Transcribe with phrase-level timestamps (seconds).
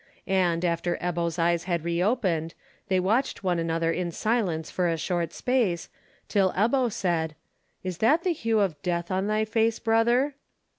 [0.25, 2.55] And, after Ebbo's eyes had re opened,
[2.87, 5.89] they watched one another in silence for a short space,
[6.27, 7.35] till Ebbo said:
[7.83, 10.33] "Is that the hue of death on thy face, brother?"